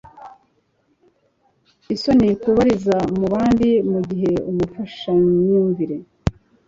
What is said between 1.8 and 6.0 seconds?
isoni kubariza mu bandi mu gihe umufashamyumvire